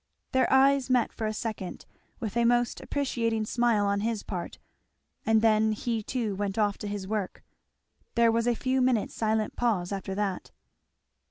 Their 0.31 0.51
eyes 0.51 0.89
met 0.89 1.13
for 1.13 1.27
a 1.27 1.31
second, 1.33 1.85
with 2.19 2.35
a 2.35 2.43
most 2.43 2.81
appreciating 2.81 3.45
smile 3.45 3.85
on 3.85 3.99
his 3.99 4.23
part; 4.23 4.57
and 5.27 5.43
then 5.43 5.73
he 5.73 6.01
too 6.01 6.33
went 6.35 6.57
off 6.57 6.79
to 6.79 6.87
his 6.87 7.07
work. 7.07 7.43
There 8.15 8.31
was 8.31 8.47
a 8.47 8.55
few 8.55 8.81
minutes' 8.81 9.13
silent 9.13 9.55
pause 9.55 9.91
after 9.91 10.15
that. 10.15 10.49